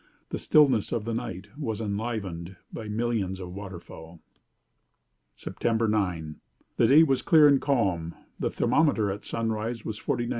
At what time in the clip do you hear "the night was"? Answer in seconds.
1.05-1.79